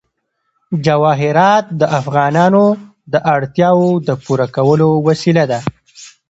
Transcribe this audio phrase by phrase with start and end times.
[0.85, 2.65] جواهرات د افغانانو
[3.13, 5.59] د اړتیاوو د پوره کولو وسیله ده.